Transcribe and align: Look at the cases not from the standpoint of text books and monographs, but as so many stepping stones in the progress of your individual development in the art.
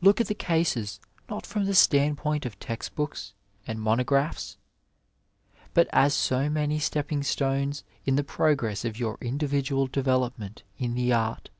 Look 0.00 0.18
at 0.18 0.28
the 0.28 0.34
cases 0.34 0.98
not 1.28 1.44
from 1.44 1.66
the 1.66 1.74
standpoint 1.74 2.46
of 2.46 2.58
text 2.58 2.94
books 2.94 3.34
and 3.66 3.78
monographs, 3.78 4.56
but 5.74 5.88
as 5.92 6.14
so 6.14 6.48
many 6.48 6.78
stepping 6.78 7.22
stones 7.22 7.84
in 8.06 8.16
the 8.16 8.24
progress 8.24 8.86
of 8.86 8.98
your 8.98 9.18
individual 9.20 9.86
development 9.86 10.62
in 10.78 10.94
the 10.94 11.12
art. 11.12 11.50